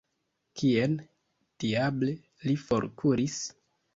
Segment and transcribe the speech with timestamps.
[0.61, 0.95] Kien,
[1.63, 2.11] diable,
[2.47, 3.39] li forkuris?